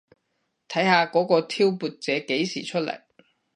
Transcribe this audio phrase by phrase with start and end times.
[0.67, 3.03] 睇下嗰個挑撥者幾時出嚟